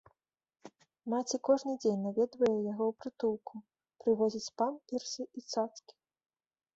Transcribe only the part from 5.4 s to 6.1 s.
і цацкі.